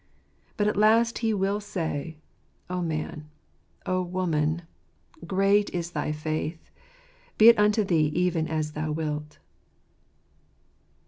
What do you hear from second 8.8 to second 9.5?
wilt."